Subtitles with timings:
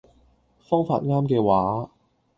[0.63, 1.91] 方法啱嘅話